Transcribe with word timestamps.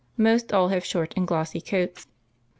Most 0.17 0.51
all 0.51 0.69
have 0.69 0.83
short 0.83 1.13
and 1.15 1.27
glossy 1.27 1.61
coats. 1.61 2.07